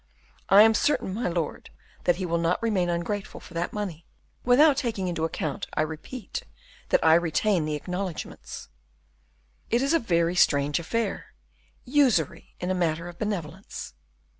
[0.49, 1.69] I am certain, my lord,
[2.05, 4.03] that he will not remain ungrateful for that money,
[4.43, 6.41] without taking into account, I repeat,
[6.89, 8.69] that I retain the acknowledgements."
[9.69, 11.35] "It is a strange affair!
[11.85, 13.93] usury in a matter of benevolence."